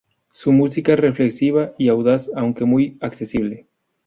Su 0.31 0.51
música 0.51 0.93
es 0.95 0.99
reflexiva 0.99 1.75
y 1.77 1.89
audaz, 1.89 2.31
aunque 2.35 2.65
muy 2.65 2.97
accesible. 3.01 3.67